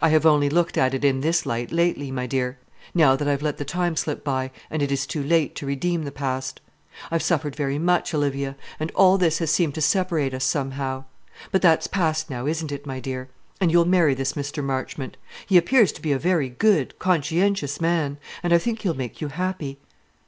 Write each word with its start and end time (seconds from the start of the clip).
I 0.00 0.10
have 0.10 0.24
only 0.24 0.48
looked 0.48 0.78
at 0.78 0.94
it 0.94 1.04
in 1.04 1.22
this 1.22 1.44
light 1.44 1.72
lately, 1.72 2.12
my 2.12 2.24
dear, 2.28 2.56
now 2.94 3.16
that 3.16 3.26
I've 3.26 3.42
let 3.42 3.56
the 3.56 3.64
time 3.64 3.96
slip 3.96 4.22
by, 4.22 4.52
and 4.70 4.80
it 4.80 4.92
is 4.92 5.06
too 5.08 5.24
late 5.24 5.56
to 5.56 5.66
redeem 5.66 6.04
the 6.04 6.12
past. 6.12 6.60
I've 7.10 7.20
suffered 7.20 7.56
very 7.56 7.80
much, 7.80 8.14
Olivia; 8.14 8.54
and 8.78 8.92
all 8.92 9.18
this 9.18 9.40
has 9.40 9.50
seemed 9.50 9.74
to 9.74 9.80
separate 9.80 10.34
us, 10.34 10.44
somehow. 10.44 11.02
But 11.50 11.62
that's 11.62 11.88
past 11.88 12.30
now, 12.30 12.46
isn't 12.46 12.70
it, 12.70 12.86
my 12.86 13.00
dear? 13.00 13.28
and 13.60 13.72
you'll 13.72 13.84
marry 13.84 14.14
this 14.14 14.34
Mr. 14.34 14.62
Marchmont. 14.62 15.16
He 15.48 15.56
appears 15.58 15.90
to 15.94 16.00
be 16.00 16.12
a 16.12 16.16
very 16.18 16.48
good, 16.48 16.96
conscientious 17.00 17.80
man, 17.80 18.18
and 18.44 18.52
I 18.52 18.58
think 18.58 18.82
he'll 18.82 18.94
make 18.94 19.20
you 19.20 19.26
happy." 19.30 19.80